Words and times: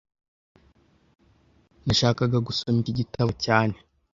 Nashakaga 1.85 2.37
gusoma 2.47 2.77
iki 2.81 2.93
gitabo 2.99 3.31
cyane 3.45 3.75